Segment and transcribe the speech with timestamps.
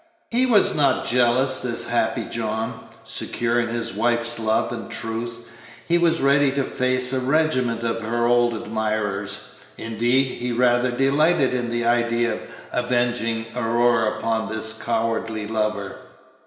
[0.31, 2.87] He was not jealous, this happy John.
[3.03, 5.45] Secure in his wife's love and truth,
[5.87, 9.43] he was ready to face a regiment of her old admirers;
[9.77, 12.41] indeed, he rather delighted in the idea of
[12.73, 15.97] avenging Aurora upon this cowardly lover.